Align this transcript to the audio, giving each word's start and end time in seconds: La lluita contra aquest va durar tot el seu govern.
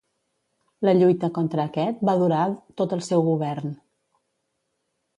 La 0.89 0.95
lluita 0.99 1.29
contra 1.35 1.67
aquest 1.71 2.03
va 2.11 2.17
durar 2.23 2.41
tot 2.83 2.99
el 2.99 3.07
seu 3.13 3.25
govern. 3.31 3.79